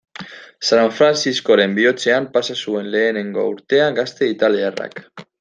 [0.69, 5.01] San Frantziskoren bihotzean pasa zuen lehengo urtea gazte italiarrak.